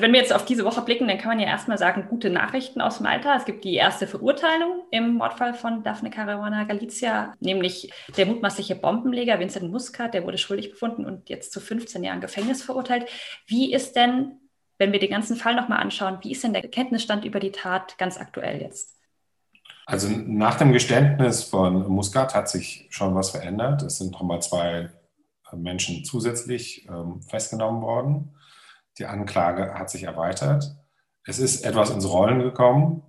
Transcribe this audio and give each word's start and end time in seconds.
Wenn 0.00 0.12
wir 0.12 0.20
jetzt 0.20 0.32
auf 0.32 0.44
diese 0.44 0.64
Woche 0.64 0.82
blicken, 0.82 1.08
dann 1.08 1.18
kann 1.18 1.28
man 1.28 1.40
ja 1.40 1.46
erstmal 1.46 1.78
sagen, 1.78 2.06
gute 2.08 2.30
Nachrichten 2.30 2.80
aus 2.80 3.00
Malta. 3.00 3.36
Es 3.36 3.44
gibt 3.44 3.64
die 3.64 3.74
erste 3.74 4.06
Verurteilung 4.06 4.82
im 4.90 5.14
Mordfall 5.14 5.54
von 5.54 5.82
Daphne 5.82 6.10
Caruana 6.10 6.64
Galizia, 6.64 7.34
nämlich 7.40 7.92
der 8.16 8.26
mutmaßliche 8.26 8.76
Bombenleger 8.76 9.38
Vincent 9.38 9.70
Muscat, 9.70 10.14
der 10.14 10.24
wurde 10.24 10.38
schuldig 10.38 10.70
befunden 10.70 11.04
und 11.04 11.28
jetzt 11.28 11.52
zu 11.52 11.60
15 11.60 12.02
Jahren 12.02 12.20
Gefängnis 12.20 12.62
verurteilt. 12.62 13.06
Wie 13.46 13.72
ist 13.72 13.94
denn, 13.94 14.38
wenn 14.78 14.92
wir 14.92 15.00
den 15.00 15.10
ganzen 15.10 15.36
Fall 15.36 15.54
nochmal 15.54 15.80
anschauen, 15.80 16.18
wie 16.22 16.32
ist 16.32 16.44
denn 16.44 16.54
der 16.54 16.62
Kenntnisstand 16.62 17.24
über 17.24 17.40
die 17.40 17.52
Tat 17.52 17.98
ganz 17.98 18.18
aktuell 18.18 18.62
jetzt? 18.62 18.96
Also 19.86 20.08
nach 20.08 20.56
dem 20.56 20.72
Geständnis 20.72 21.42
von 21.42 21.88
Muscat 21.88 22.34
hat 22.34 22.48
sich 22.48 22.86
schon 22.90 23.14
was 23.14 23.30
verändert. 23.30 23.82
Es 23.82 23.98
sind 23.98 24.12
nochmal 24.12 24.40
zwei 24.40 24.90
Menschen 25.52 26.04
zusätzlich 26.04 26.86
ähm, 26.88 27.22
festgenommen 27.22 27.82
worden. 27.82 28.34
Die 29.00 29.06
Anklage 29.06 29.72
hat 29.74 29.88
sich 29.88 30.02
erweitert. 30.02 30.76
Es 31.24 31.38
ist 31.38 31.64
etwas 31.64 31.88
ins 31.88 32.06
Rollen 32.06 32.40
gekommen, 32.40 33.02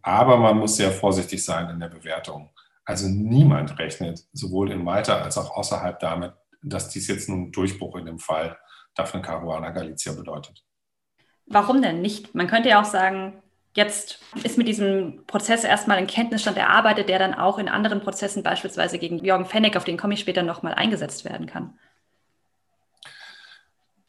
aber 0.00 0.38
man 0.38 0.56
muss 0.56 0.76
sehr 0.76 0.90
vorsichtig 0.90 1.44
sein 1.44 1.68
in 1.68 1.78
der 1.78 1.88
Bewertung. 1.88 2.48
Also 2.86 3.06
niemand 3.06 3.78
rechnet, 3.78 4.24
sowohl 4.32 4.72
in 4.72 4.82
Malta 4.82 5.20
als 5.20 5.36
auch 5.36 5.54
außerhalb 5.54 6.00
damit, 6.00 6.32
dass 6.62 6.88
dies 6.88 7.06
jetzt 7.08 7.28
nun 7.28 7.52
Durchbruch 7.52 7.96
in 7.96 8.06
dem 8.06 8.18
Fall 8.18 8.56
Daphne 8.94 9.20
Caruana 9.20 9.72
Galizia 9.72 10.14
bedeutet. 10.14 10.64
Warum 11.44 11.82
denn 11.82 12.00
nicht? 12.00 12.34
Man 12.34 12.46
könnte 12.46 12.70
ja 12.70 12.80
auch 12.80 12.86
sagen, 12.86 13.42
jetzt 13.74 14.20
ist 14.42 14.56
mit 14.56 14.68
diesem 14.68 15.26
Prozess 15.26 15.64
erstmal 15.64 15.98
ein 15.98 16.06
Kenntnisstand 16.06 16.56
erarbeitet, 16.56 17.10
der 17.10 17.18
dann 17.18 17.34
auch 17.34 17.58
in 17.58 17.68
anderen 17.68 18.00
Prozessen, 18.00 18.42
beispielsweise 18.42 18.98
gegen 18.98 19.18
Jürgen 19.18 19.44
Fenneck, 19.44 19.76
auf 19.76 19.84
den 19.84 19.98
komme 19.98 20.14
ich 20.14 20.20
später 20.20 20.42
nochmal 20.42 20.72
eingesetzt 20.72 21.26
werden 21.26 21.46
kann. 21.46 21.78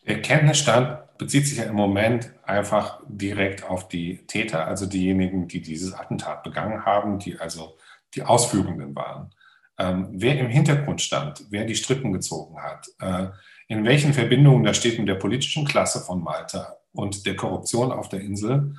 Der 0.05 0.22
Kenntnisstand 0.22 1.06
bezieht 1.17 1.48
sich 1.48 1.57
ja 1.57 1.66
im 1.66 1.76
Moment 1.76 2.31
einfach 2.44 3.02
direkt 3.07 3.63
auf 3.63 3.88
die 3.88 4.25
Täter, 4.27 4.67
also 4.67 4.85
diejenigen, 4.85 5.48
die 5.48 5.62
dieses 5.62 5.94
Attentat 5.94 6.44
begangen 6.44 6.86
haben, 6.86 7.19
die 7.19 7.39
also 7.39 7.78
die 8.14 8.23
Ausführenden 8.23 8.95
waren. 8.95 9.31
Ähm, 9.80 10.09
wer 10.11 10.39
im 10.39 10.47
Hintergrund 10.47 11.02
stand, 11.02 11.45
wer 11.50 11.66
die 11.66 11.75
Strippen 11.75 12.11
gezogen 12.11 12.61
hat, 12.61 12.88
äh, 13.00 13.27
in 13.67 13.86
welchen 13.86 14.14
Verbindungen 14.14 14.64
das 14.64 14.77
steht 14.77 14.97
mit 14.97 15.08
der 15.08 15.16
politischen 15.16 15.66
Klasse 15.66 16.00
von 16.00 16.23
Malta 16.23 16.77
und 16.94 17.25
der 17.25 17.36
Korruption 17.36 17.92
auf 17.92 18.09
der 18.09 18.22
Insel, 18.22 18.75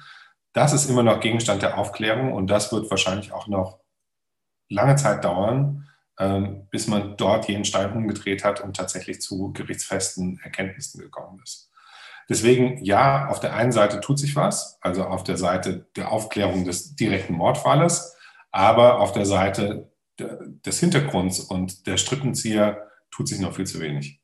das 0.53 0.73
ist 0.73 0.89
immer 0.89 1.03
noch 1.03 1.21
Gegenstand 1.21 1.63
der 1.63 1.79
Aufklärung 1.79 2.33
und 2.33 2.49
das 2.49 2.73
wird 2.73 2.91
wahrscheinlich 2.91 3.33
auch 3.33 3.47
noch 3.47 3.79
lange 4.69 4.97
Zeit 4.97 5.25
dauern, 5.25 5.89
ähm, 6.19 6.67
bis 6.71 6.89
man 6.89 7.17
dort 7.17 7.49
jeden 7.49 7.65
Stein 7.65 7.93
umgedreht 7.93 8.45
hat 8.45 8.61
und 8.61 8.77
tatsächlich 8.77 9.21
zu 9.21 9.53
gerichtsfesten 9.53 10.41
Erkenntnissen 10.43 11.01
gekommen 11.01 11.41
ist. 11.45 11.71
Deswegen, 12.29 12.85
ja, 12.85 13.29
auf 13.29 13.41
der 13.41 13.55
einen 13.55 13.73
Seite 13.73 14.01
tut 14.01 14.19
sich 14.19 14.37
was, 14.37 14.79
also 14.81 15.05
auf 15.05 15.25
der 15.25 15.39
Seite 15.39 15.87
der 15.97 16.13
Aufklärung 16.13 16.65
des 16.65 16.95
direkten 16.95 17.35
Mordfalles, 17.35 18.15
aber 18.51 19.01
auf 19.01 19.13
der 19.13 19.25
Seite 19.25 19.91
des 20.19 20.81
Hintergrunds 20.81 21.41
und 21.41 21.87
der 21.87 21.97
Strippenzieher 21.97 22.89
tut 23.11 23.29
sich 23.29 23.41
noch 23.41 23.55
viel 23.55 23.67
zu 23.67 23.81
wenig 23.81 24.18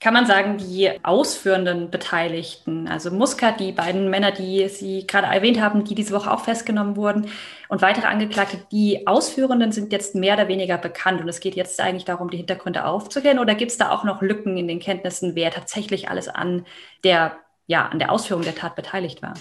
kann 0.00 0.14
man 0.14 0.26
sagen, 0.26 0.58
die 0.58 0.90
ausführenden 1.04 1.90
Beteiligten, 1.90 2.86
also 2.86 3.10
Muscat, 3.10 3.58
die 3.58 3.72
beiden 3.72 4.08
Männer, 4.10 4.30
die 4.30 4.68
Sie 4.68 5.06
gerade 5.06 5.26
erwähnt 5.26 5.60
haben, 5.60 5.84
die 5.84 5.96
diese 5.96 6.14
Woche 6.14 6.32
auch 6.32 6.44
festgenommen 6.44 6.96
wurden, 6.96 7.30
und 7.68 7.82
weitere 7.82 8.06
Angeklagte, 8.06 8.58
die 8.72 9.06
Ausführenden 9.06 9.72
sind 9.72 9.92
jetzt 9.92 10.14
mehr 10.14 10.34
oder 10.34 10.48
weniger 10.48 10.78
bekannt. 10.78 11.20
Und 11.20 11.28
es 11.28 11.40
geht 11.40 11.54
jetzt 11.54 11.78
eigentlich 11.80 12.06
darum, 12.06 12.30
die 12.30 12.38
Hintergründe 12.38 12.86
aufzuklären. 12.86 13.38
Oder 13.38 13.54
gibt 13.54 13.70
es 13.70 13.76
da 13.76 13.90
auch 13.90 14.04
noch 14.04 14.22
Lücken 14.22 14.56
in 14.56 14.68
den 14.68 14.80
Kenntnissen, 14.80 15.34
wer 15.34 15.50
tatsächlich 15.50 16.08
alles 16.08 16.28
an 16.28 16.64
der, 17.04 17.36
ja, 17.66 17.86
an 17.86 17.98
der 17.98 18.10
Ausführung 18.10 18.42
der 18.42 18.54
Tat 18.54 18.74
beteiligt 18.74 19.20
war? 19.20 19.34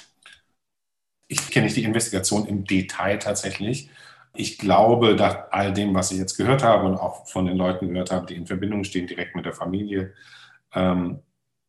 Ich 1.30 1.50
kenne 1.50 1.66
nicht 1.66 1.78
die 1.78 1.86
Investigation 1.86 2.46
im 2.48 2.66
Detail 2.66 3.18
tatsächlich. 3.18 3.90
Ich 4.36 4.58
glaube, 4.58 5.16
nach 5.16 5.52
all 5.52 5.72
dem, 5.72 5.96
was 5.96 6.12
ich 6.12 6.18
jetzt 6.18 6.38
gehört 6.38 6.64
habe 6.64 6.86
und 6.86 6.96
auch 6.96 7.28
von 7.28 7.46
den 7.46 7.58
Leuten 7.58 7.88
gehört 7.88 8.12
habe, 8.12 8.26
die 8.26 8.36
in 8.36 8.46
Verbindung 8.46 8.84
stehen 8.84 9.08
direkt 9.08 9.36
mit 9.36 9.46
der 9.46 9.54
Familie, 9.54 10.14
ähm, 10.78 11.20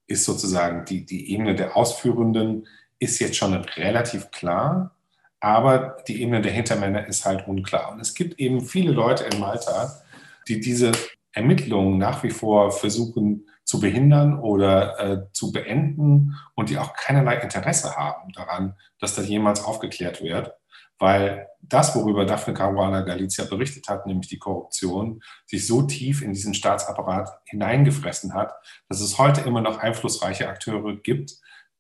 ist 0.07 0.25
sozusagen 0.25 0.85
die, 0.85 1.05
die 1.05 1.33
Ebene 1.33 1.55
der 1.55 1.77
Ausführenden 1.77 2.67
ist 2.99 3.19
jetzt 3.21 3.37
schon 3.37 3.55
relativ 3.55 4.31
klar, 4.31 4.97
aber 5.41 5.99
die 6.09 6.23
Ebene 6.23 6.41
der 6.41 6.53
Hintermänner 6.53 7.07
ist 7.07 7.25
halt 7.25 7.47
unklar. 7.47 7.93
Und 7.93 8.01
es 8.01 8.15
gibt 8.15 8.41
eben 8.41 8.61
viele 8.61 8.93
Leute 8.93 9.25
in 9.25 9.39
Malta, 9.39 10.01
die 10.49 10.61
diese 10.61 10.93
Ermittlungen 11.33 11.99
nach 11.99 12.23
wie 12.23 12.31
vor 12.31 12.73
versuchen 12.73 13.47
zu 13.65 13.81
behindern 13.81 14.39
oder 14.39 14.99
äh, 14.99 15.33
zu 15.33 15.53
beenden 15.53 16.35
und 16.55 16.71
die 16.71 16.79
auch 16.79 16.95
keinerlei 16.95 17.37
Interesse 17.37 17.95
haben 17.97 18.33
daran, 18.33 18.75
dass 18.99 19.15
das 19.15 19.29
jemals 19.29 19.63
aufgeklärt 19.63 20.23
wird 20.23 20.58
weil 20.99 21.49
das, 21.61 21.95
worüber 21.95 22.25
Daphne 22.25 22.55
Caruana 22.55 23.03
Galizia 23.03 23.45
berichtet 23.45 23.89
hat, 23.89 24.07
nämlich 24.07 24.29
die 24.29 24.39
Korruption, 24.39 25.21
sich 25.47 25.67
so 25.67 25.83
tief 25.83 26.23
in 26.23 26.33
diesen 26.33 26.55
Staatsapparat 26.55 27.31
hineingefressen 27.45 28.35
hat, 28.35 28.53
dass 28.89 29.01
es 29.01 29.19
heute 29.19 29.43
immer 29.43 29.61
noch 29.61 29.79
einflussreiche 29.79 30.49
Akteure 30.49 30.97
gibt, 30.97 31.35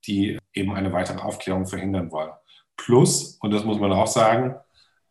die 0.06 0.38
eben 0.52 0.74
eine 0.74 0.92
weitere 0.92 1.18
Aufklärung 1.18 1.66
verhindern 1.66 2.10
wollen. 2.10 2.32
Plus, 2.76 3.38
und 3.40 3.50
das 3.52 3.64
muss 3.64 3.80
man 3.80 3.92
auch 3.92 4.06
sagen, 4.06 4.56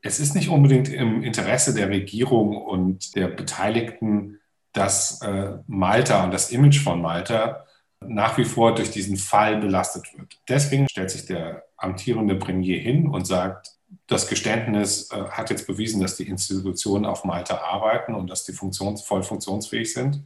es 0.01 0.19
ist 0.19 0.35
nicht 0.35 0.50
unbedingt 0.50 0.90
im 0.90 1.23
Interesse 1.23 1.73
der 1.73 1.90
Regierung 1.90 2.56
und 2.56 3.16
der 3.16 3.28
Beteiligten, 3.28 4.40
dass 4.73 5.22
äh, 5.22 5.57
Malta 5.67 6.23
und 6.23 6.31
das 6.31 6.51
Image 6.51 6.79
von 6.79 7.01
Malta 7.01 7.66
nach 8.06 8.38
wie 8.38 8.46
vor 8.46 8.75
durch 8.75 8.91
diesen 8.91 9.17
Fall 9.17 9.57
belastet 9.57 10.06
wird. 10.16 10.40
Deswegen 10.47 10.88
stellt 10.88 11.09
sich 11.09 11.25
der 11.25 11.63
amtierende 11.78 12.35
Premier 12.35 12.79
hin 12.79 13.07
und 13.07 13.25
sagt, 13.25 13.77
das 14.08 14.28
Geständnis 14.28 15.12
äh, 15.12 15.30
hat 15.30 15.50
jetzt 15.50 15.68
bewiesen, 15.68 16.02
dass 16.02 16.18
die 16.18 16.28
Institutionen 16.28 17.06
auf 17.06 17.24
Malta 17.24 17.58
arbeiten 17.58 18.16
und 18.16 18.30
dass 18.30 18.46
die 18.46 18.53
funktions 18.53 19.02
voll 19.02 19.24
funktionsfähig 19.24 19.94
sind. 19.94 20.24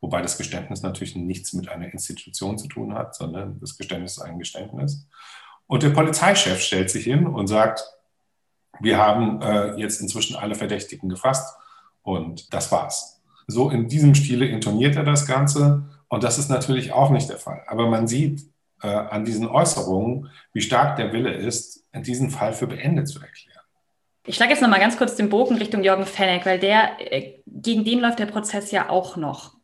Wobei 0.00 0.20
das 0.20 0.36
Geständnis 0.36 0.82
natürlich 0.82 1.16
nichts 1.16 1.54
mit 1.54 1.68
einer 1.68 1.92
Institution 1.92 2.58
zu 2.58 2.68
tun 2.68 2.94
hat, 2.94 3.14
sondern 3.14 3.58
das 3.60 3.78
Geständnis 3.78 4.18
ist 4.18 4.22
ein 4.22 4.38
Geständnis. 4.38 5.06
Und 5.66 5.82
der 5.82 5.90
Polizeichef 5.90 6.60
stellt 6.60 6.90
sich 6.90 7.04
hin 7.04 7.26
und 7.26 7.46
sagt, 7.46 7.82
wir 8.80 8.98
haben 8.98 9.40
äh, 9.40 9.76
jetzt 9.76 10.00
inzwischen 10.00 10.36
alle 10.36 10.54
Verdächtigen 10.54 11.08
gefasst 11.08 11.56
und 12.02 12.52
das 12.52 12.70
war's. 12.70 13.22
So 13.46 13.70
in 13.70 13.88
diesem 13.88 14.14
Stile 14.14 14.46
intoniert 14.46 14.96
er 14.96 15.04
das 15.04 15.26
Ganze 15.26 15.84
und 16.08 16.24
das 16.24 16.38
ist 16.38 16.50
natürlich 16.50 16.92
auch 16.92 17.10
nicht 17.10 17.28
der 17.28 17.38
Fall. 17.38 17.62
Aber 17.66 17.88
man 17.88 18.06
sieht, 18.06 18.44
äh, 18.84 18.88
an 18.88 19.24
diesen 19.24 19.48
Äußerungen, 19.48 20.30
wie 20.52 20.60
stark 20.60 20.96
der 20.96 21.12
Wille 21.12 21.32
ist, 21.32 21.84
diesen 21.94 22.30
Fall 22.30 22.52
für 22.52 22.66
beendet 22.66 23.08
zu 23.08 23.18
erklären. 23.20 23.54
Ich 24.26 24.36
schlage 24.36 24.52
jetzt 24.52 24.62
noch 24.62 24.68
mal 24.68 24.80
ganz 24.80 24.96
kurz 24.96 25.16
den 25.16 25.28
Bogen 25.28 25.56
Richtung 25.56 25.82
Jürgen 25.82 26.06
Fenneck, 26.06 26.46
weil 26.46 26.58
der, 26.58 26.92
äh, 26.98 27.42
gegen 27.46 27.84
den 27.84 28.00
läuft 28.00 28.18
der 28.18 28.26
Prozess 28.26 28.70
ja 28.70 28.88
auch 28.88 29.16
noch. 29.16 29.54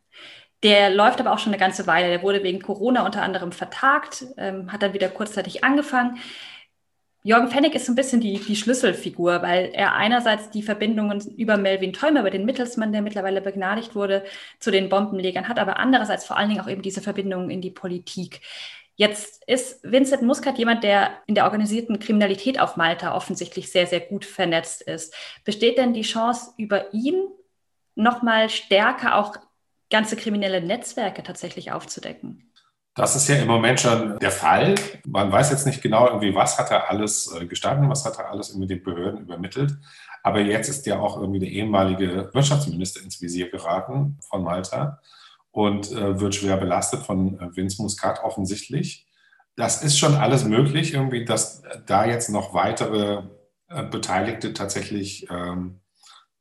Der 0.63 0.89
läuft 0.91 1.19
aber 1.19 1.33
auch 1.33 1.39
schon 1.39 1.53
eine 1.53 1.59
ganze 1.59 1.87
Weile. 1.87 2.09
Der 2.09 2.21
wurde 2.21 2.43
wegen 2.43 2.61
Corona 2.61 3.05
unter 3.05 3.23
anderem 3.23 3.51
vertagt, 3.51 4.25
ähm, 4.37 4.71
hat 4.71 4.83
dann 4.83 4.93
wieder 4.93 5.09
kurzzeitig 5.09 5.63
angefangen. 5.63 6.19
Jürgen 7.23 7.49
Fennig 7.49 7.75
ist 7.75 7.85
so 7.85 7.91
ein 7.91 7.95
bisschen 7.95 8.19
die, 8.19 8.39
die 8.39 8.55
Schlüsselfigur, 8.55 9.43
weil 9.43 9.69
er 9.73 9.93
einerseits 9.93 10.49
die 10.49 10.63
Verbindungen 10.63 11.21
über 11.37 11.57
Melvin 11.57 11.93
Theumer, 11.93 12.21
über 12.21 12.31
den 12.31 12.45
Mittelsmann, 12.45 12.91
der 12.91 13.03
mittlerweile 13.03 13.41
begnadigt 13.41 13.93
wurde, 13.93 14.23
zu 14.59 14.71
den 14.71 14.89
Bombenlegern 14.89 15.47
hat, 15.47 15.59
aber 15.59 15.77
andererseits 15.77 16.25
vor 16.25 16.37
allen 16.37 16.49
Dingen 16.49 16.61
auch 16.61 16.67
eben 16.67 16.81
diese 16.81 17.01
Verbindungen 17.01 17.51
in 17.51 17.61
die 17.61 17.69
Politik. 17.69 18.41
Jetzt 18.95 19.43
ist 19.47 19.79
Vincent 19.83 20.21
Muscat 20.21 20.57
jemand, 20.57 20.83
der 20.83 21.11
in 21.25 21.35
der 21.35 21.45
organisierten 21.45 21.99
Kriminalität 21.99 22.59
auf 22.59 22.77
Malta 22.77 23.15
offensichtlich 23.15 23.71
sehr, 23.71 23.87
sehr 23.87 24.01
gut 24.01 24.25
vernetzt 24.25 24.81
ist. 24.81 25.13
Besteht 25.43 25.77
denn 25.77 25.93
die 25.93 26.01
Chance, 26.01 26.51
über 26.57 26.93
ihn 26.93 27.27
nochmal 27.95 28.49
stärker 28.49 29.15
auch 29.15 29.35
ganze 29.89 30.15
kriminelle 30.15 30.61
Netzwerke 30.61 31.23
tatsächlich 31.23 31.71
aufzudecken? 31.71 32.51
Das 32.95 33.15
ist 33.15 33.29
ja 33.29 33.35
im 33.35 33.47
Moment 33.47 33.79
schon 33.79 34.19
der 34.19 34.31
Fall. 34.31 34.75
Man 35.07 35.31
weiß 35.31 35.49
jetzt 35.51 35.65
nicht 35.65 35.81
genau, 35.81 36.07
irgendwie, 36.07 36.35
was 36.35 36.59
hat 36.59 36.71
er 36.71 36.89
alles 36.89 37.33
äh, 37.33 37.45
gestanden, 37.45 37.89
was 37.89 38.03
hat 38.05 38.19
er 38.19 38.29
alles 38.29 38.53
mit 38.53 38.69
den 38.69 38.83
Behörden 38.83 39.21
übermittelt. 39.21 39.77
Aber 40.23 40.41
jetzt 40.41 40.67
ist 40.67 40.85
ja 40.85 40.99
auch 40.99 41.17
irgendwie 41.17 41.39
der 41.39 41.49
ehemalige 41.49 42.29
Wirtschaftsminister 42.33 43.01
ins 43.01 43.21
Visier 43.21 43.49
geraten 43.49 44.19
von 44.29 44.43
Malta 44.43 44.99
und 45.51 45.91
äh, 45.91 46.19
wird 46.19 46.35
schwer 46.35 46.57
belastet 46.57 47.01
von 47.01 47.39
äh, 47.39 47.55
Vince 47.55 47.81
Muscat 47.81 48.23
offensichtlich. 48.23 49.07
Das 49.55 49.83
ist 49.83 49.97
schon 49.99 50.15
alles 50.15 50.45
möglich, 50.45 50.93
irgendwie, 50.93 51.25
dass 51.25 51.61
da 51.85 52.05
jetzt 52.05 52.29
noch 52.29 52.53
weitere 52.53 53.23
äh, 53.67 53.83
Beteiligte 53.83 54.53
tatsächlich 54.53 55.27
ähm, 55.29 55.81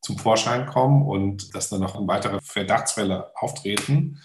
zum 0.00 0.18
Vorschein 0.18 0.66
kommen 0.66 1.06
und 1.06 1.54
dass 1.54 1.68
da 1.68 1.78
noch 1.78 1.96
weitere 2.06 2.40
Verdachtsfälle 2.40 3.32
auftreten. 3.34 4.22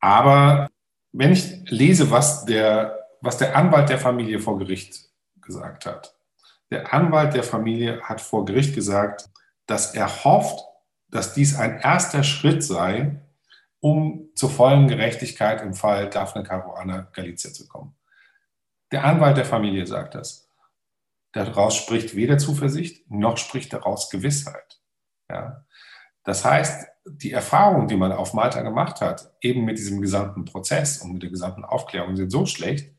Aber 0.00 0.68
wenn 1.12 1.32
ich 1.32 1.70
lese, 1.70 2.10
was 2.10 2.44
der, 2.44 2.98
was 3.20 3.36
der 3.36 3.56
Anwalt 3.56 3.88
der 3.88 3.98
Familie 3.98 4.40
vor 4.40 4.58
Gericht 4.58 5.10
gesagt 5.40 5.86
hat, 5.86 6.16
der 6.70 6.92
Anwalt 6.94 7.34
der 7.34 7.42
Familie 7.42 8.00
hat 8.02 8.20
vor 8.20 8.44
Gericht 8.44 8.74
gesagt, 8.74 9.28
dass 9.66 9.94
er 9.94 10.24
hofft, 10.24 10.60
dass 11.08 11.34
dies 11.34 11.56
ein 11.56 11.78
erster 11.78 12.22
Schritt 12.22 12.62
sei, 12.62 13.20
um 13.80 14.28
zur 14.34 14.50
vollen 14.50 14.88
Gerechtigkeit 14.88 15.62
im 15.62 15.74
Fall 15.74 16.08
Daphne 16.10 16.42
Caruana 16.42 17.08
Galizia 17.12 17.52
zu 17.52 17.66
kommen. 17.66 17.96
Der 18.92 19.04
Anwalt 19.04 19.36
der 19.36 19.44
Familie 19.44 19.86
sagt 19.86 20.14
das. 20.14 20.48
Daraus 21.32 21.76
spricht 21.76 22.14
weder 22.16 22.38
Zuversicht 22.38 23.10
noch 23.10 23.36
spricht 23.36 23.72
daraus 23.72 24.10
Gewissheit. 24.10 24.80
Ja? 25.30 25.64
Das 26.24 26.44
heißt, 26.44 26.88
die 27.06 27.32
Erfahrungen, 27.32 27.88
die 27.88 27.96
man 27.96 28.12
auf 28.12 28.34
Malta 28.34 28.62
gemacht 28.62 29.00
hat, 29.00 29.32
eben 29.40 29.64
mit 29.64 29.78
diesem 29.78 30.00
gesamten 30.00 30.44
Prozess 30.44 30.98
und 30.98 31.12
mit 31.12 31.22
der 31.22 31.30
gesamten 31.30 31.64
Aufklärung, 31.64 32.16
sind 32.16 32.30
so 32.30 32.46
schlecht, 32.46 32.94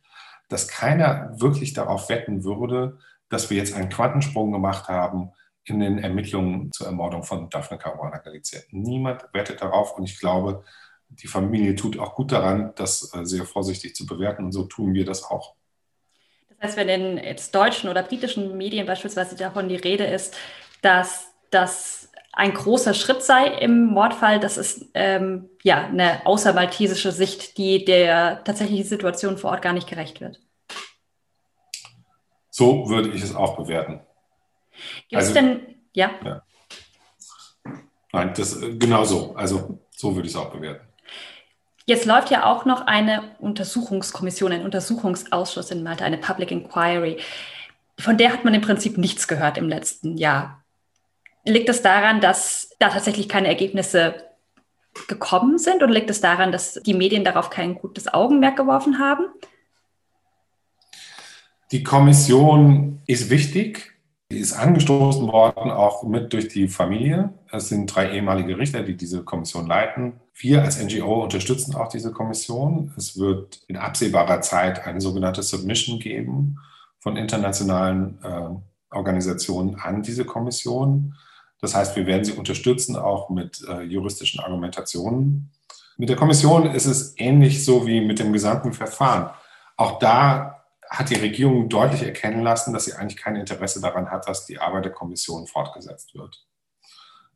dass 0.49 0.67
keiner 0.67 1.39
wirklich 1.39 1.73
darauf 1.73 2.09
wetten 2.09 2.43
würde, 2.43 2.97
dass 3.29 3.49
wir 3.49 3.57
jetzt 3.57 3.73
einen 3.73 3.89
Quantensprung 3.89 4.51
gemacht 4.51 4.87
haben 4.89 5.31
in 5.63 5.79
den 5.79 5.99
Ermittlungen 5.99 6.71
zur 6.71 6.87
Ermordung 6.87 7.23
von 7.23 7.49
Daphne 7.49 7.77
Caruana 7.77 8.17
Galizia. 8.17 8.61
Niemand 8.71 9.23
wettet 9.33 9.61
darauf 9.61 9.97
und 9.97 10.05
ich 10.05 10.19
glaube, 10.19 10.63
die 11.09 11.27
Familie 11.27 11.75
tut 11.75 11.99
auch 11.99 12.15
gut 12.15 12.31
daran, 12.31 12.73
das 12.75 13.13
äh, 13.13 13.25
sehr 13.25 13.45
vorsichtig 13.45 13.95
zu 13.95 14.05
bewerten 14.05 14.45
und 14.45 14.51
so 14.51 14.63
tun 14.63 14.93
wir 14.93 15.05
das 15.05 15.23
auch. 15.23 15.55
Das 16.49 16.69
heißt, 16.69 16.77
wenn 16.77 16.89
in 16.89 17.17
jetzt 17.17 17.53
deutschen 17.53 17.89
oder 17.89 18.03
britischen 18.03 18.57
Medien 18.57 18.85
beispielsweise 18.85 19.35
davon 19.35 19.67
die 19.67 19.75
Rede 19.75 20.05
ist, 20.05 20.35
dass 20.81 21.31
das 21.49 22.11
ein 22.33 22.53
großer 22.53 22.93
Schritt 22.93 23.23
sei 23.23 23.45
im 23.45 23.87
Mordfall, 23.87 24.39
das 24.39 24.57
ist 24.57 24.89
ähm, 24.93 25.49
ja 25.63 25.85
eine 25.85 26.25
außermaltesische 26.25 27.11
Sicht, 27.11 27.57
die 27.57 27.83
der 27.83 28.43
tatsächlichen 28.43 28.85
Situation 28.85 29.37
vor 29.37 29.51
Ort 29.51 29.61
gar 29.61 29.73
nicht 29.73 29.89
gerecht 29.89 30.21
wird. 30.21 30.39
So 32.49 32.89
würde 32.89 33.09
ich 33.09 33.21
es 33.21 33.35
auch 33.35 33.57
bewerten. 33.57 34.01
Gibt 35.09 35.21
es 35.21 35.29
also, 35.29 35.33
denn, 35.33 35.75
ja? 35.93 36.11
ja. 36.23 36.43
Nein, 38.13 38.33
das 38.35 38.59
genau 38.77 39.03
so. 39.03 39.35
Also 39.35 39.79
so 39.91 40.15
würde 40.15 40.27
ich 40.27 40.33
es 40.33 40.39
auch 40.39 40.51
bewerten. 40.51 40.85
Jetzt 41.85 42.05
läuft 42.05 42.29
ja 42.29 42.45
auch 42.45 42.65
noch 42.65 42.87
eine 42.87 43.35
Untersuchungskommission, 43.39 44.51
ein 44.51 44.63
Untersuchungsausschuss 44.63 45.71
in 45.71 45.83
Malta, 45.83 46.05
eine 46.05 46.17
Public 46.17 46.51
Inquiry. 46.51 47.17
Von 47.99 48.17
der 48.17 48.31
hat 48.33 48.45
man 48.45 48.53
im 48.53 48.61
Prinzip 48.61 48.97
nichts 48.97 49.27
gehört 49.27 49.57
im 49.57 49.67
letzten 49.67 50.17
Jahr. 50.17 50.63
Liegt 51.43 51.69
es 51.69 51.81
daran, 51.81 52.21
dass 52.21 52.75
da 52.79 52.89
tatsächlich 52.89 53.27
keine 53.27 53.47
Ergebnisse 53.47 54.27
gekommen 55.07 55.57
sind 55.57 55.81
oder 55.81 55.91
liegt 55.91 56.09
es 56.09 56.21
daran, 56.21 56.51
dass 56.51 56.73
die 56.73 56.93
Medien 56.93 57.23
darauf 57.23 57.49
kein 57.49 57.75
gutes 57.75 58.13
Augenmerk 58.13 58.57
geworfen 58.57 58.99
haben? 58.99 59.25
Die 61.71 61.83
Kommission 61.83 63.01
ist 63.07 63.29
wichtig. 63.29 63.90
Die 64.31 64.39
ist 64.39 64.53
angestoßen 64.53 65.27
worden, 65.27 65.69
auch 65.71 66.03
mit 66.03 66.31
durch 66.31 66.47
die 66.47 66.69
Familie. 66.69 67.33
Es 67.51 67.67
sind 67.67 67.93
drei 67.93 68.13
ehemalige 68.13 68.57
Richter, 68.57 68.81
die 68.81 68.95
diese 68.95 69.23
Kommission 69.23 69.67
leiten. 69.67 70.21
Wir 70.33 70.63
als 70.63 70.81
NGO 70.81 71.21
unterstützen 71.21 71.75
auch 71.75 71.89
diese 71.89 72.13
Kommission. 72.13 72.93
Es 72.95 73.19
wird 73.19 73.59
in 73.67 73.75
absehbarer 73.75 74.39
Zeit 74.39 74.87
eine 74.87 75.01
sogenannte 75.01 75.43
Submission 75.43 75.99
geben 75.99 76.59
von 76.99 77.17
internationalen 77.17 78.19
äh, 78.23 78.95
Organisationen 78.95 79.75
an 79.75 80.01
diese 80.01 80.23
Kommission. 80.23 81.15
Das 81.59 81.75
heißt, 81.75 81.97
wir 81.97 82.05
werden 82.05 82.23
sie 82.23 82.33
unterstützen, 82.33 82.95
auch 82.95 83.29
mit 83.29 83.61
äh, 83.67 83.81
juristischen 83.81 84.39
Argumentationen. 84.39 85.51
Mit 85.97 86.07
der 86.07 86.15
Kommission 86.15 86.67
ist 86.67 86.85
es 86.85 87.15
ähnlich 87.17 87.65
so 87.65 87.85
wie 87.85 87.99
mit 87.99 88.19
dem 88.19 88.31
gesamten 88.31 88.71
Verfahren. 88.71 89.31
Auch 89.75 89.99
da 89.99 90.60
hat 90.91 91.09
die 91.09 91.15
Regierung 91.15 91.69
deutlich 91.69 92.03
erkennen 92.03 92.43
lassen, 92.43 92.73
dass 92.73 92.83
sie 92.83 92.93
eigentlich 92.93 93.15
kein 93.15 93.37
Interesse 93.37 93.79
daran 93.79 94.11
hat, 94.11 94.27
dass 94.27 94.45
die 94.45 94.59
Arbeit 94.59 94.85
der 94.85 94.91
Kommission 94.91 95.47
fortgesetzt 95.47 96.13
wird. 96.15 96.45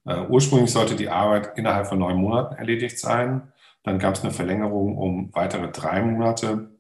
Uh, 0.04 0.28
ursprünglich 0.30 0.72
sollte 0.72 0.96
die 0.96 1.10
Arbeit 1.10 1.58
innerhalb 1.58 1.88
von 1.88 1.98
neun 1.98 2.18
Monaten 2.18 2.56
erledigt 2.56 3.00
sein. 3.00 3.54
Dann 3.84 3.98
gab 3.98 4.16
es 4.16 4.24
eine 4.24 4.34
Verlängerung 4.34 4.98
um 4.98 5.34
weitere 5.34 5.72
drei 5.72 6.02
Monate. 6.02 6.78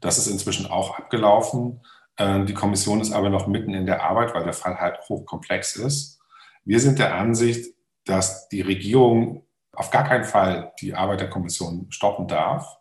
Das 0.00 0.18
ist 0.18 0.26
inzwischen 0.26 0.66
auch 0.66 0.98
abgelaufen. 0.98 1.80
Uh, 2.20 2.44
die 2.44 2.52
Kommission 2.52 3.00
ist 3.00 3.12
aber 3.12 3.30
noch 3.30 3.46
mitten 3.46 3.72
in 3.72 3.86
der 3.86 4.02
Arbeit, 4.02 4.34
weil 4.34 4.44
der 4.44 4.52
Fall 4.52 4.80
halt 4.80 4.98
hochkomplex 5.08 5.76
ist. 5.76 6.20
Wir 6.64 6.80
sind 6.80 6.98
der 6.98 7.14
Ansicht, 7.14 7.74
dass 8.04 8.48
die 8.48 8.60
Regierung 8.60 9.46
auf 9.72 9.90
gar 9.90 10.04
keinen 10.04 10.24
Fall 10.24 10.72
die 10.80 10.94
Arbeit 10.94 11.20
der 11.20 11.30
Kommission 11.30 11.86
stoppen 11.90 12.26
darf. 12.26 12.79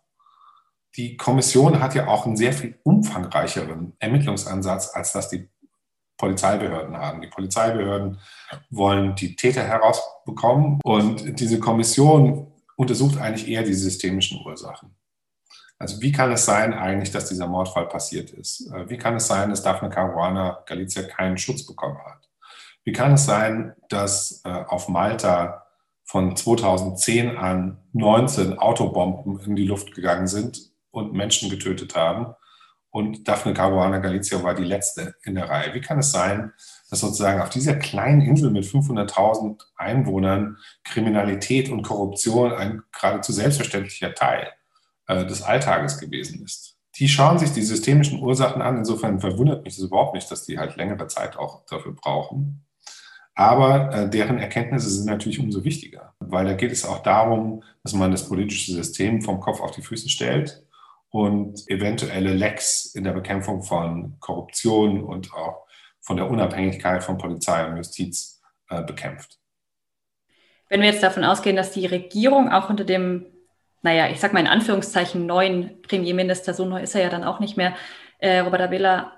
Die 0.96 1.18
Kommission 1.18 1.80
hat 1.80 1.96
ja 1.96 2.08
auch 2.08 2.26
einen 2.26 2.38
sehr 2.38 2.54
viel 2.54 2.80
umfangreicheren 2.84 3.94
Ermittlungsansatz, 4.00 4.92
als 4.94 5.12
das 5.12 5.30
die 5.30 5.50
Polizeibehörden 6.18 6.98
haben. 6.98 7.22
Die 7.22 7.28
Polizeibehörden 7.28 8.20
wollen 8.70 9.16
die 9.16 9.36
Täter 9.36 9.64
herausbekommen 9.64 10.80
und 10.84 11.40
diese 11.40 11.60
Kommission 11.60 12.52
untersucht 12.76 13.18
eigentlich 13.18 13.48
eher 13.48 13.64
die 13.64 13.74
systemischen 13.74 14.46
Ursachen. 14.46 14.96
Also 15.78 16.02
wie 16.02 16.12
kann 16.12 16.32
es 16.32 16.44
sein 16.44 16.74
eigentlich, 16.74 17.12
dass 17.12 17.30
dieser 17.30 17.48
Mordfall 17.48 17.88
passiert 17.88 18.32
ist? 18.32 18.70
Wie 18.88 18.98
kann 18.98 19.16
es 19.16 19.28
sein, 19.28 19.50
dass 19.50 19.64
Daphne 19.64 19.90
Caruana 19.90 20.62
Galizia 20.66 21.04
keinen 21.04 21.38
Schutz 21.38 21.66
bekommen 21.66 21.98
hat? 22.06 22.30
Wie 22.84 22.92
kann 22.92 23.14
es 23.14 23.26
sein, 23.26 23.74
dass 23.88 24.42
äh, 24.44 24.50
auf 24.50 24.90
Malta 24.90 25.66
von 26.04 26.36
2010 26.36 27.38
an 27.38 27.78
19 27.94 28.58
Autobomben 28.58 29.40
in 29.42 29.56
die 29.56 29.68
Luft 29.68 29.94
gegangen 29.94 30.28
sind 30.28 30.69
und 30.92 31.14
Menschen 31.14 31.50
getötet 31.50 31.96
haben? 31.96 32.36
Und 32.92 33.28
Daphne 33.28 33.54
Caruana 33.54 34.00
Galizia 34.00 34.42
war 34.42 34.56
die 34.56 34.64
letzte 34.64 35.16
in 35.24 35.36
der 35.36 35.48
Reihe. 35.48 35.74
Wie 35.76 35.82
kann 35.82 36.00
es 36.00 36.12
sein, 36.12 36.54
dass 36.90 37.02
sozusagen 37.02 37.40
auf 37.40 37.50
dieser 37.50 37.76
kleinen 37.76 38.22
Insel 38.22 38.50
mit 38.50 38.66
500.000 38.66 39.62
Einwohnern 39.76 40.58
Kriminalität 40.84 41.70
und 41.70 41.84
Korruption 41.84 42.52
ein 42.52 42.82
geradezu 42.92 43.32
selbstverständlicher 43.32 44.16
Teil 44.16 44.48
äh, 45.08 45.26
des 45.26 45.44
Alltages 45.44 46.00
gewesen 46.00 46.44
ist? 46.44 46.78
Die 46.96 47.08
schauen 47.08 47.38
sich 47.38 47.52
die 47.52 47.62
systemischen 47.62 48.22
Ursachen 48.24 48.62
an. 48.62 48.78
Insofern 48.78 49.20
verwundert 49.20 49.64
mich 49.64 49.76
das 49.76 49.86
überhaupt 49.86 50.16
nicht, 50.16 50.30
dass 50.32 50.46
die 50.46 50.58
halt 50.58 50.76
längere 50.76 51.06
Zeit 51.08 51.38
auch 51.38 51.66
dafür 51.68 51.94
brauchen. 51.94 52.66
Aber 53.36 53.94
äh, 53.94 54.10
deren 54.10 54.40
Erkenntnisse 54.40 54.90
sind 54.90 55.06
natürlich 55.06 55.40
umso 55.40 55.64
wichtiger, 55.64 56.16
weil 56.20 56.46
da 56.46 56.54
geht 56.54 56.72
es 56.72 56.86
auch 56.86 57.04
darum, 57.04 57.64
dass 57.84 57.94
man 57.94 58.12
das 58.12 58.28
politische 58.28 58.74
System 58.74 59.22
vom 59.22 59.40
Kopf 59.40 59.62
auf 59.62 59.72
die 59.72 59.84
Füße 59.84 60.10
stellt 60.10 60.66
und 61.12 61.68
eventuelle 61.68 62.34
Lecks 62.34 62.94
in 62.94 63.04
der 63.04 63.14
Bekämpfung 63.14 63.64
von 63.64 64.18
Korruption 64.20 65.04
und 65.04 65.34
auch 65.34 65.66
von 66.02 66.18
der 66.18 66.30
Unabhängigkeit 66.30 67.04
von 67.04 67.18
Polizei 67.18 67.66
und 67.66 67.78
Justiz 67.78 68.42
äh, 68.70 68.84
bekämpft. 68.84 69.38
Wenn 70.70 70.82
wir 70.82 70.90
jetzt 70.90 71.04
davon 71.04 71.24
ausgehen, 71.24 71.56
dass 71.56 71.72
die 71.72 71.88
Regierung 71.88 72.52
auch 72.52 72.70
unter 72.70 72.84
dem, 72.84 73.26
naja, 73.82 74.08
ich 74.10 74.20
sag 74.20 74.34
mal 74.34 74.40
in 74.40 74.48
Anführungszeichen 74.48 75.26
neuen 75.26 75.82
Premierminister, 75.82 76.54
so 76.54 76.66
neu 76.66 76.82
ist 76.82 76.94
er 76.94 77.02
ja 77.02 77.10
dann 77.10 77.24
auch 77.24 77.40
nicht 77.40 77.58
mehr, 77.58 77.76
äh, 78.20 78.40
Robert 78.40 78.62
Abela, 78.62 79.14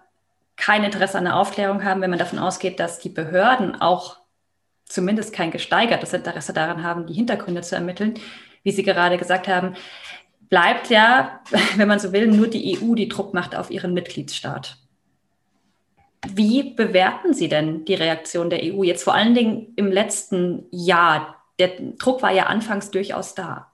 kein 0.56 0.84
Interesse 0.84 1.18
an 1.18 1.26
der 1.26 1.36
Aufklärung 1.36 1.84
haben, 1.84 2.02
wenn 2.02 2.10
man 2.10 2.20
davon 2.20 2.40
ausgeht, 2.40 2.80
dass 2.80 3.00
die 3.00 3.10
Behörden 3.10 3.82
auch 3.82 4.18
zumindest 4.86 5.34
kein 5.34 5.52
gesteigertes 5.52 6.14
Interesse 6.14 6.54
daran 6.54 6.84
haben, 6.84 7.08
die 7.08 7.14
Hintergründe 7.14 7.62
zu 7.62 7.76
ermitteln, 7.76 8.16
wie 8.64 8.72
Sie 8.72 8.84
gerade 8.84 9.18
gesagt 9.18 9.48
haben, 9.48 9.76
bleibt 10.52 10.92
ja, 10.92 11.42
wenn 11.78 11.88
man 11.88 12.00
so 12.00 12.14
will, 12.14 12.28
nur 12.28 12.48
die 12.48 12.78
EU, 12.78 12.94
die 12.94 13.10
Druck 13.10 13.34
macht 13.34 13.56
auf 13.56 13.72
ihren 13.72 13.96
Mitgliedsstaat. 13.96 14.78
Wie 16.28 16.76
bewerten 16.76 17.34
Sie 17.34 17.50
denn 17.50 17.84
die 17.86 17.96
Reaktion 17.96 18.52
der 18.52 18.60
EU 18.62 18.84
jetzt 18.84 19.04
vor 19.04 19.16
allen 19.16 19.34
Dingen 19.34 19.74
im 19.76 19.92
letzten 19.92 20.66
Jahr? 20.70 21.44
Der 21.58 21.70
Druck 21.98 22.22
war 22.22 22.32
ja 22.32 22.46
anfangs 22.46 22.92
durchaus 22.92 23.34
da. 23.34 23.72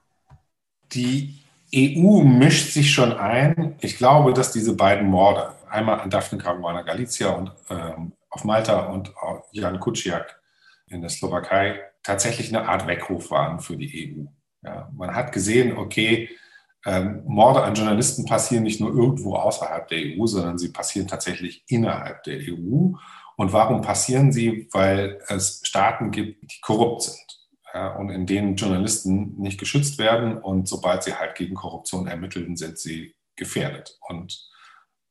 Die 0.92 1.34
EU 1.74 2.22
mischt 2.22 2.72
sich 2.72 2.90
schon 2.90 3.12
ein. 3.12 3.76
Ich 3.82 3.98
glaube, 3.98 4.32
dass 4.32 4.52
diese 4.52 4.74
beiden 4.74 5.08
Morde, 5.08 5.54
einmal 5.68 6.00
an 6.00 6.08
Daphne 6.08 6.38
Caruana 6.38 6.80
Galizia 6.80 7.28
und 7.28 7.52
ähm, 7.68 8.12
auf 8.30 8.44
Malta 8.44 8.86
und 8.86 9.12
Jan 9.52 9.78
Kuciak 9.78 10.40
in 10.86 11.02
der 11.02 11.10
Slowakei, 11.10 11.80
tatsächlich 12.02 12.48
eine 12.48 12.66
Art 12.66 12.86
Weckruf 12.86 13.30
waren 13.30 13.60
für 13.60 13.76
die 13.76 14.16
EU. 14.16 14.24
Ja, 14.66 14.90
man 14.96 15.14
hat 15.14 15.32
gesehen, 15.32 15.76
okay, 15.76 16.30
ähm, 16.88 17.22
Morde 17.26 17.62
an 17.62 17.74
Journalisten 17.74 18.24
passieren 18.24 18.64
nicht 18.64 18.80
nur 18.80 18.94
irgendwo 18.94 19.34
außerhalb 19.36 19.86
der 19.88 19.98
EU, 19.98 20.26
sondern 20.26 20.56
sie 20.56 20.70
passieren 20.70 21.06
tatsächlich 21.06 21.62
innerhalb 21.68 22.22
der 22.22 22.38
EU. 22.38 22.92
Und 23.36 23.52
warum 23.52 23.82
passieren 23.82 24.32
sie? 24.32 24.68
Weil 24.72 25.20
es 25.28 25.60
Staaten 25.64 26.10
gibt, 26.10 26.50
die 26.50 26.60
korrupt 26.62 27.02
sind 27.02 27.38
ja, 27.74 27.94
und 27.94 28.08
in 28.08 28.24
denen 28.24 28.56
Journalisten 28.56 29.38
nicht 29.38 29.60
geschützt 29.60 29.98
werden. 29.98 30.38
Und 30.38 30.66
sobald 30.66 31.02
sie 31.02 31.14
halt 31.14 31.34
gegen 31.34 31.54
Korruption 31.54 32.06
ermitteln, 32.06 32.56
sind 32.56 32.78
sie 32.78 33.14
gefährdet. 33.36 33.98
Und, 34.08 34.48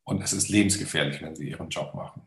und 0.03 0.23
es 0.23 0.33
ist 0.33 0.49
lebensgefährlich, 0.49 1.21
wenn 1.21 1.35
sie 1.35 1.47
ihren 1.47 1.69
Job 1.69 1.93
machen. 1.93 2.23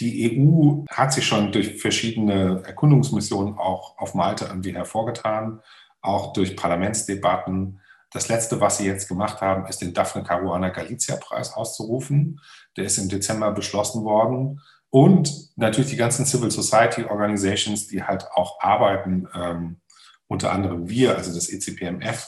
Die 0.00 0.42
EU 0.42 0.84
hat 0.90 1.12
sich 1.12 1.24
schon 1.24 1.52
durch 1.52 1.80
verschiedene 1.80 2.62
Erkundungsmissionen 2.66 3.56
auch 3.58 3.96
auf 3.96 4.14
Malta 4.14 4.48
irgendwie 4.48 4.74
hervorgetan, 4.74 5.60
auch 6.02 6.32
durch 6.32 6.56
Parlamentsdebatten. 6.56 7.80
Das 8.16 8.28
Letzte, 8.28 8.62
was 8.62 8.78
sie 8.78 8.86
jetzt 8.86 9.08
gemacht 9.08 9.42
haben, 9.42 9.66
ist 9.66 9.82
den 9.82 9.92
Daphne 9.92 10.22
Caruana 10.22 10.70
Galizia 10.70 11.16
Preis 11.16 11.52
auszurufen. 11.52 12.40
Der 12.74 12.84
ist 12.84 12.96
im 12.96 13.10
Dezember 13.10 13.52
beschlossen 13.52 14.04
worden. 14.04 14.62
Und 14.88 15.50
natürlich 15.56 15.90
die 15.90 15.98
ganzen 15.98 16.24
Civil 16.24 16.50
Society 16.50 17.04
Organizations, 17.04 17.88
die 17.88 18.02
halt 18.02 18.26
auch 18.32 18.58
arbeiten, 18.60 19.28
ähm, 19.34 19.80
unter 20.28 20.50
anderem 20.50 20.88
wir, 20.88 21.14
also 21.14 21.34
das 21.34 21.50
ECPMF, 21.50 22.26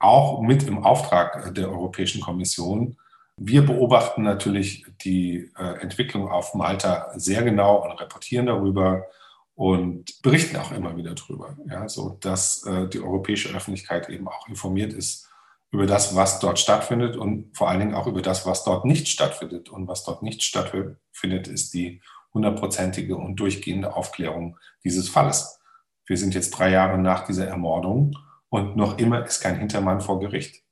auch 0.00 0.42
mit 0.42 0.64
im 0.64 0.82
Auftrag 0.82 1.54
der 1.54 1.70
Europäischen 1.70 2.20
Kommission, 2.20 2.96
Wir 3.36 3.64
beobachten 3.64 4.24
natürlich 4.24 4.84
die 5.04 5.52
äh, 5.56 5.80
Entwicklung 5.80 6.28
auf 6.28 6.54
Malta 6.54 7.12
sehr 7.14 7.44
genau 7.44 7.84
und 7.84 7.92
reportieren 8.00 8.46
darüber 8.46 9.06
und 9.54 10.20
berichten 10.22 10.56
auch 10.56 10.72
immer 10.72 10.96
wieder 10.96 11.14
darüber, 11.14 11.56
ja, 11.66 11.88
so 11.88 12.16
dass 12.20 12.64
äh, 12.66 12.88
die 12.88 13.00
europäische 13.00 13.54
Öffentlichkeit 13.54 14.08
eben 14.08 14.28
auch 14.28 14.48
informiert 14.48 14.92
ist 14.92 15.28
über 15.74 15.86
das, 15.86 16.14
was 16.14 16.38
dort 16.38 16.60
stattfindet 16.60 17.16
und 17.16 17.56
vor 17.56 17.68
allen 17.68 17.80
Dingen 17.80 17.94
auch 17.94 18.06
über 18.06 18.22
das, 18.22 18.46
was 18.46 18.62
dort 18.62 18.84
nicht 18.84 19.08
stattfindet. 19.08 19.68
Und 19.68 19.88
was 19.88 20.04
dort 20.04 20.22
nicht 20.22 20.44
stattfindet, 20.44 21.48
ist 21.48 21.74
die 21.74 22.00
hundertprozentige 22.32 23.16
und 23.16 23.36
durchgehende 23.36 23.94
Aufklärung 23.94 24.56
dieses 24.84 25.08
Falles. 25.08 25.60
Wir 26.06 26.16
sind 26.16 26.34
jetzt 26.34 26.50
drei 26.50 26.70
Jahre 26.70 26.96
nach 26.96 27.26
dieser 27.26 27.48
Ermordung 27.48 28.16
und 28.50 28.76
noch 28.76 28.98
immer 28.98 29.24
ist 29.24 29.40
kein 29.40 29.58
Hintermann 29.58 30.00
vor 30.00 30.20
Gericht. 30.20 30.62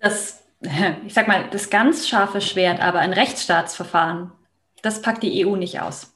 Das, 0.00 0.42
ich 1.06 1.14
sag 1.14 1.28
mal, 1.28 1.48
das 1.50 1.70
ganz 1.70 2.06
scharfe 2.06 2.42
Schwert, 2.42 2.80
aber 2.80 2.98
ein 2.98 3.14
Rechtsstaatsverfahren, 3.14 4.32
das 4.82 5.00
packt 5.00 5.22
die 5.22 5.46
EU 5.46 5.56
nicht 5.56 5.80
aus. 5.80 6.15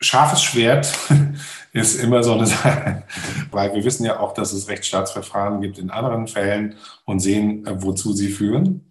Scharfes 0.00 0.42
Schwert 0.42 0.92
ist 1.72 2.02
immer 2.02 2.22
so 2.22 2.34
eine 2.34 2.46
Sache, 2.46 3.04
weil 3.50 3.74
wir 3.74 3.84
wissen 3.84 4.04
ja 4.04 4.20
auch, 4.20 4.32
dass 4.32 4.52
es 4.52 4.68
Rechtsstaatsverfahren 4.68 5.60
gibt 5.60 5.78
in 5.78 5.90
anderen 5.90 6.26
Fällen 6.26 6.76
und 7.04 7.20
sehen, 7.20 7.66
äh, 7.66 7.82
wozu 7.82 8.12
sie 8.12 8.28
führen. 8.28 8.90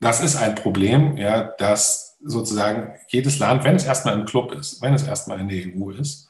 Das 0.00 0.22
ist 0.22 0.36
ein 0.36 0.54
Problem, 0.54 1.16
ja, 1.16 1.42
dass 1.58 2.16
sozusagen 2.22 2.94
jedes 3.08 3.38
Land, 3.38 3.64
wenn 3.64 3.76
es 3.76 3.84
erstmal 3.84 4.14
im 4.14 4.24
Club 4.24 4.52
ist, 4.52 4.80
wenn 4.82 4.94
es 4.94 5.06
erstmal 5.06 5.40
in 5.40 5.48
der 5.48 5.64
EU 5.66 5.90
ist, 5.90 6.28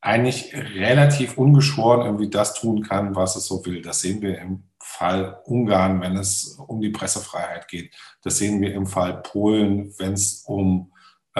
eigentlich 0.00 0.54
relativ 0.54 1.36
ungeschoren 1.36 2.06
irgendwie 2.06 2.30
das 2.30 2.54
tun 2.54 2.82
kann, 2.82 3.16
was 3.16 3.36
es 3.36 3.46
so 3.46 3.64
will. 3.66 3.82
Das 3.82 4.00
sehen 4.00 4.22
wir 4.22 4.38
im 4.38 4.64
Fall 4.80 5.40
Ungarn, 5.44 6.00
wenn 6.00 6.16
es 6.16 6.58
um 6.66 6.80
die 6.80 6.90
Pressefreiheit 6.90 7.68
geht. 7.68 7.94
Das 8.22 8.38
sehen 8.38 8.60
wir 8.60 8.72
im 8.72 8.86
Fall 8.86 9.22
Polen, 9.22 9.92
wenn 9.98 10.12
es 10.12 10.44
um 10.46 10.92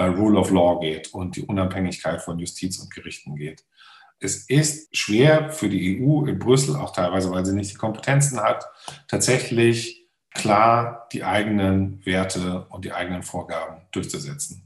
Rule 0.06 0.38
of 0.38 0.50
Law 0.50 0.80
geht 0.80 1.12
und 1.14 1.36
die 1.36 1.42
Unabhängigkeit 1.42 2.22
von 2.22 2.38
Justiz 2.38 2.78
und 2.78 2.92
Gerichten 2.92 3.36
geht. 3.36 3.64
Es 4.20 4.48
ist 4.48 4.96
schwer 4.96 5.50
für 5.50 5.68
die 5.68 6.00
EU 6.02 6.24
in 6.24 6.38
Brüssel, 6.38 6.76
auch 6.76 6.92
teilweise, 6.92 7.30
weil 7.30 7.46
sie 7.46 7.54
nicht 7.54 7.72
die 7.72 7.76
Kompetenzen 7.76 8.40
hat, 8.40 8.64
tatsächlich 9.06 10.08
klar 10.34 11.08
die 11.12 11.24
eigenen 11.24 12.04
Werte 12.04 12.66
und 12.70 12.84
die 12.84 12.92
eigenen 12.92 13.22
Vorgaben 13.22 13.82
durchzusetzen. 13.92 14.64